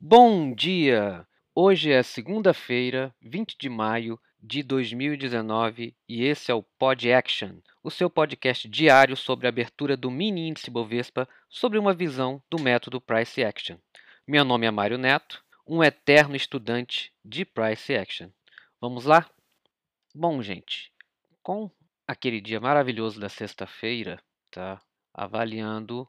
[0.00, 1.26] Bom dia!
[1.54, 7.90] Hoje é segunda-feira, 20 de maio de 2019 e esse é o Pod Action, o
[7.90, 13.00] seu podcast diário sobre a abertura do mini índice Bovespa sobre uma visão do método
[13.00, 13.78] Price Action.
[14.26, 18.28] Meu nome é Mário Neto, um eterno estudante de Price Action.
[18.80, 19.30] Vamos lá?
[20.14, 20.92] Bom, gente,
[21.42, 21.70] com
[22.06, 24.20] aquele dia maravilhoso da sexta-feira,
[24.50, 24.82] tá?
[25.14, 26.06] Avaliando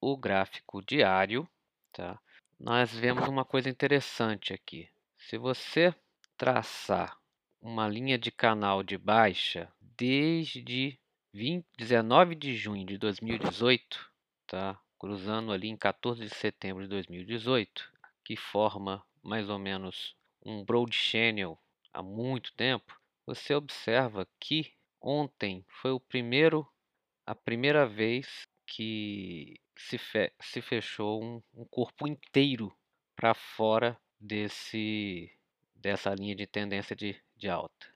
[0.00, 1.46] o gráfico diário,
[1.92, 2.18] tá?
[2.58, 4.88] Nós vemos uma coisa interessante aqui.
[5.18, 5.94] Se você
[6.38, 7.18] traçar
[7.60, 10.98] uma linha de canal de baixa desde
[11.34, 14.10] 20, 19 de junho de 2018,
[14.46, 14.80] tá?
[14.98, 17.92] cruzando ali em 14 de setembro de 2018,
[18.24, 21.58] que forma mais ou menos um broad channel
[21.92, 26.66] há muito tempo, você observa que ontem foi o primeiro,
[27.26, 32.74] a primeira vez que se, fe se fechou um, um corpo inteiro
[33.14, 35.32] para fora desse
[35.74, 37.86] dessa linha de tendência de, de alta,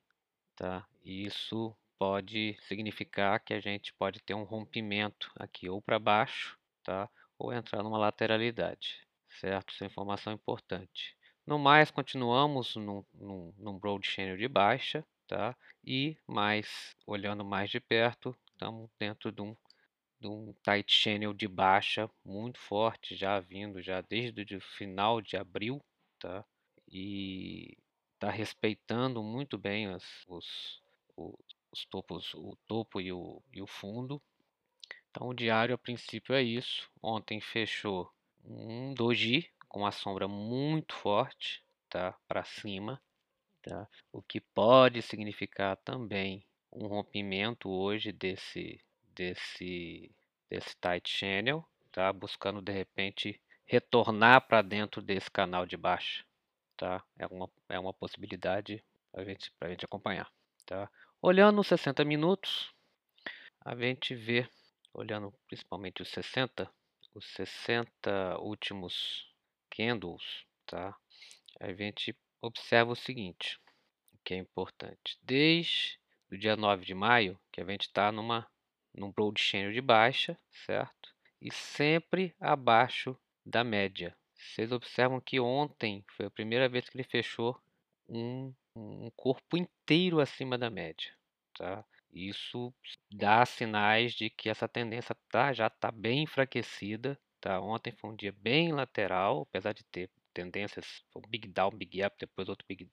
[0.55, 0.87] tá?
[1.05, 7.09] Isso pode significar que a gente pode ter um rompimento aqui ou para baixo, tá?
[7.39, 9.07] Ou entrar numa lateralidade,
[9.41, 9.75] certo?
[9.75, 11.17] Essa informação é importante.
[11.47, 15.57] No mais, continuamos num, num, num broad channel de baixa, tá?
[15.85, 19.57] E mais, olhando mais de perto, estamos dentro de um
[20.21, 25.37] de um tight channel de baixa muito forte, já vindo já desde o final de
[25.37, 25.83] abril,
[26.19, 26.45] tá?
[26.87, 27.77] E
[28.15, 30.83] está respeitando muito bem as, os,
[31.17, 31.35] os,
[31.73, 34.23] os, topos, o topo e o, e o fundo.
[35.11, 36.91] Então o diário a princípio é isso.
[37.03, 38.13] Ontem fechou
[38.45, 42.13] um doji com a sombra muito forte, tá?
[42.29, 43.01] Para cima,
[43.63, 43.89] tá?
[44.13, 48.81] O que pode significar também um rompimento hoje desse
[49.21, 50.11] desse
[50.49, 52.11] desse tight channel, tá?
[52.11, 56.25] Buscando de repente retornar para dentro desse canal de baixa,
[56.75, 57.05] tá?
[57.19, 58.83] É uma, é uma possibilidade
[59.13, 60.29] para gente, a gente acompanhar,
[60.65, 60.91] tá?
[61.21, 62.73] Olhando os 60 minutos,
[63.61, 64.49] a gente vê,
[64.93, 66.69] olhando principalmente os 60,
[67.15, 69.31] os 60 últimos
[69.69, 70.97] candles, tá?
[71.61, 73.61] A gente observa o seguinte,
[74.25, 75.19] que é importante.
[75.23, 76.01] Desde
[76.33, 78.49] o dia 9 de maio, que a gente está numa
[78.95, 81.15] num broad channel de baixa, certo?
[81.41, 84.17] E sempre abaixo da média.
[84.35, 87.61] Vocês observam que ontem foi a primeira vez que ele fechou
[88.09, 91.13] um, um corpo inteiro acima da média,
[91.57, 91.85] tá?
[92.13, 92.75] Isso
[93.11, 97.19] dá sinais de que essa tendência tá, já está bem enfraquecida.
[97.41, 97.61] Tá?
[97.61, 102.17] Ontem foi um dia bem lateral, apesar de ter tendências, um big down, big up,
[102.19, 102.89] depois outro big,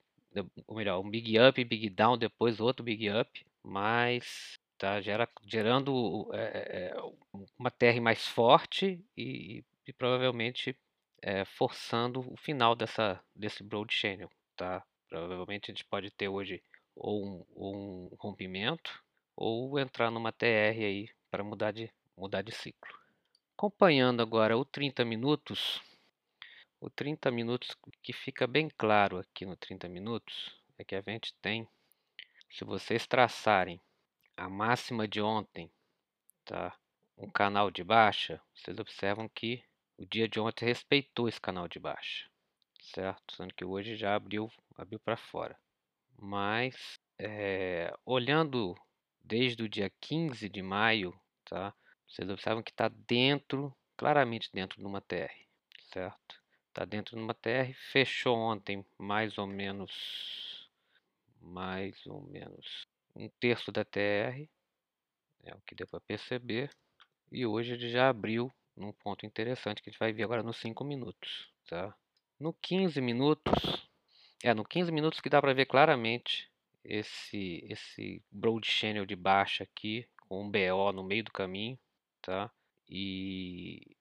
[0.68, 5.02] ou melhor, um big up, big down, depois outro big up, mas tá?
[5.02, 6.94] Gera, gerando é,
[7.58, 10.78] uma TR mais forte e, e provavelmente
[11.22, 14.30] é, forçando o final dessa, desse broad channel.
[14.56, 14.84] Tá?
[15.10, 16.62] Provavelmente a gente pode ter hoje
[16.96, 19.04] ou um, ou um rompimento
[19.36, 20.46] ou entrar numa TR
[20.84, 22.98] aí para mudar de, mudar de ciclo.
[23.56, 25.82] Acompanhando agora o 30 minutos,
[26.80, 31.34] o 30 minutos que fica bem claro aqui no 30 minutos é que a gente
[31.36, 31.68] tem,
[32.50, 33.82] se vocês traçarem
[34.38, 35.72] a máxima de ontem,
[36.46, 36.78] tá?
[37.18, 39.64] Um canal de baixa, vocês observam que
[39.98, 42.30] o dia de ontem respeitou esse canal de baixa,
[42.94, 43.36] certo?
[43.36, 45.60] Sendo que hoje já abriu, abriu para fora.
[46.16, 48.76] Mas, é, olhando
[49.20, 51.74] desde o dia 15 de maio, tá?
[52.08, 55.34] Vocês observam que está dentro, claramente dentro de uma TR,
[55.92, 56.40] certo?
[56.68, 60.70] Está dentro de uma TR, fechou ontem mais ou menos,
[61.42, 62.87] mais ou menos
[63.18, 64.48] um terço da TR,
[65.44, 66.70] é o que deu para perceber.
[67.32, 70.58] E hoje ele já abriu num ponto interessante que a gente vai ver agora nos
[70.58, 71.52] 5 minutos.
[71.68, 71.94] Tá?
[72.40, 73.90] No 15 minutos,
[74.44, 76.50] é no 15 minutos que dá para ver claramente
[76.84, 81.78] esse, esse broad channel de baixa aqui, com um BO no meio do caminho,
[82.22, 82.52] tá?
[82.90, 83.98] E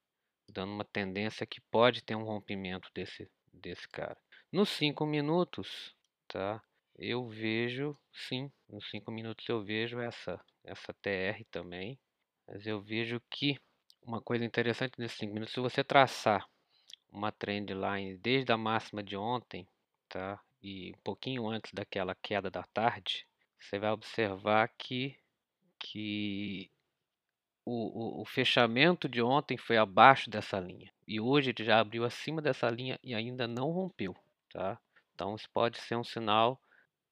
[0.48, 4.16] dando uma tendência que pode ter um rompimento desse, desse cara.
[4.52, 5.96] Nos 5 minutos,
[6.28, 6.62] tá?
[6.98, 11.98] Eu vejo, sim, nos 5 minutos eu vejo essa, essa TR também.
[12.46, 13.58] Mas eu vejo que
[14.02, 16.48] uma coisa interessante nesses 5 minutos, se você traçar
[17.10, 19.66] uma trend line desde a máxima de ontem,
[20.08, 20.40] tá?
[20.62, 23.26] E um pouquinho antes daquela queda da tarde,
[23.58, 25.16] você vai observar que,
[25.78, 26.70] que
[27.64, 30.92] o, o, o, fechamento de ontem foi abaixo dessa linha.
[31.06, 34.14] E hoje ele já abriu acima dessa linha e ainda não rompeu.
[34.50, 34.78] Tá?
[35.14, 36.60] Então isso pode ser um sinal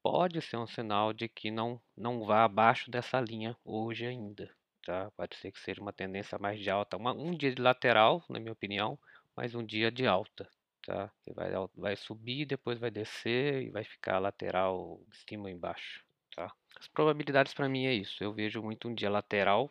[0.05, 4.55] pode ser um sinal de que não, não vá abaixo dessa linha hoje ainda.
[4.85, 5.11] Tá?
[5.17, 6.99] Pode ser que seja uma tendência mais de alta.
[6.99, 8.99] Uma, um dia de lateral, na minha opinião,
[9.35, 10.47] mas um dia de alta.
[10.85, 11.11] tá?
[11.35, 16.05] vai, vai subir, depois vai descer e vai ficar lateral de cima e embaixo,
[16.37, 16.53] tá?
[16.79, 18.23] As probabilidades para mim é isso.
[18.23, 19.71] Eu vejo muito um dia lateral,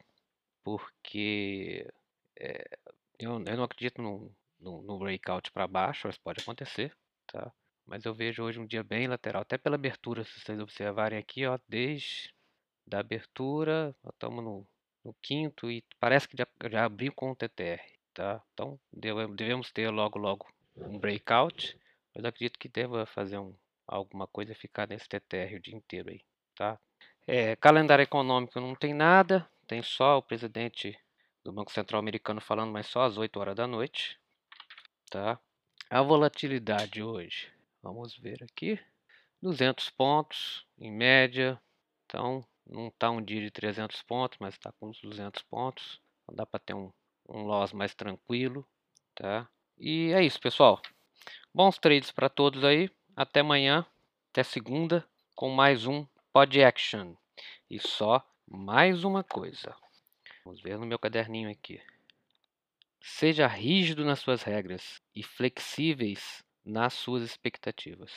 [0.63, 1.87] porque
[2.39, 2.79] é,
[3.19, 6.91] eu, eu não acredito no, no, no breakout para baixo, mas pode acontecer,
[7.27, 7.53] tá?
[7.85, 11.45] Mas eu vejo hoje um dia bem lateral, até pela abertura, se vocês observarem aqui,
[11.45, 12.33] ó, desde
[12.85, 14.67] da abertura, estamos no,
[15.03, 17.81] no, quinto e parece que já, já abriu com o TTR,
[18.13, 18.41] tá?
[18.53, 21.77] Então devemos ter logo logo um breakout,
[22.13, 23.53] mas acredito que deva fazer um,
[23.87, 26.21] alguma coisa ficar nesse TTR o dia inteiro aí,
[26.55, 26.79] tá?
[27.25, 30.97] É, calendário econômico não tem nada, tem só o presidente
[31.43, 34.19] do Banco Central americano falando, mas só às 8 horas da noite,
[35.09, 35.39] tá?
[35.89, 37.51] A volatilidade hoje,
[37.83, 38.79] vamos ver aqui,
[39.41, 41.61] 200 pontos em média,
[42.05, 46.33] então não está um dia de 300 pontos, mas está com uns 200 pontos, então
[46.33, 46.91] dá para ter um,
[47.27, 48.65] um loss mais tranquilo,
[49.13, 49.47] tá?
[49.77, 50.81] E é isso, pessoal.
[51.53, 52.89] Bons trades para todos aí.
[53.15, 53.85] Até amanhã,
[54.31, 57.15] até segunda, com mais um Pod Action.
[57.69, 59.75] E só mais uma coisa.
[60.45, 61.81] Vamos ver no meu caderninho aqui.
[63.01, 68.11] Seja rígido nas suas regras e flexíveis nas suas expectativas.